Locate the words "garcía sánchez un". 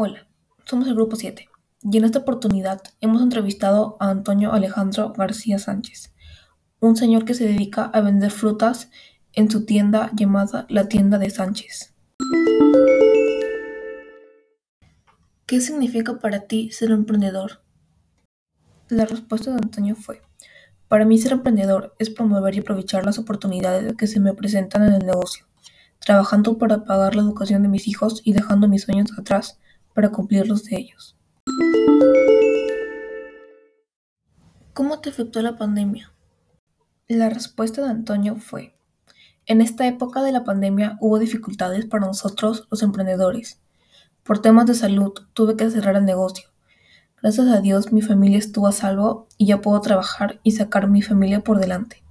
5.12-6.94